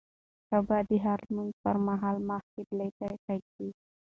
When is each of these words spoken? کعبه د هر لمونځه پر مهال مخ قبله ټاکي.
کعبه 0.49 0.77
د 0.89 0.91
هر 1.05 1.19
لمونځه 1.27 1.59
پر 1.63 1.75
مهال 1.87 2.17
مخ 2.29 2.43
قبله 2.55 2.85
ټاکي. 3.25 3.69